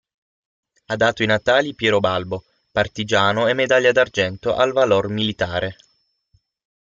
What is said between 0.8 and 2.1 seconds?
Ha dato i natali Piero